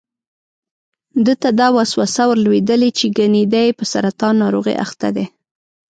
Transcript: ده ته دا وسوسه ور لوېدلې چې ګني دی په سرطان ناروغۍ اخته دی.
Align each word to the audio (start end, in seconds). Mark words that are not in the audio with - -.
ده 1.25 1.33
ته 1.41 1.49
دا 1.59 1.67
وسوسه 1.77 2.21
ور 2.27 2.37
لوېدلې 2.45 2.89
چې 2.97 3.05
ګني 3.17 3.43
دی 3.53 3.67
په 3.77 3.83
سرطان 3.91 4.33
ناروغۍ 4.43 4.75
اخته 4.85 5.07
دی. 5.15 5.25